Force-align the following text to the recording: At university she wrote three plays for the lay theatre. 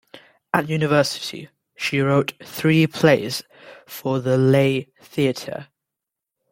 At 0.51 0.67
university 0.67 1.49
she 1.75 1.99
wrote 1.99 2.33
three 2.43 2.87
plays 2.87 3.43
for 3.85 4.19
the 4.19 4.35
lay 4.35 4.91
theatre. 4.99 5.67